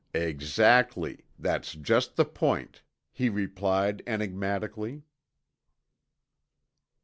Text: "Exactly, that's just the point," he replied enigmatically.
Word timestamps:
"Exactly, 0.15 1.25
that's 1.37 1.75
just 1.75 2.15
the 2.15 2.25
point," 2.25 2.81
he 3.11 3.29
replied 3.29 4.01
enigmatically. 4.07 5.03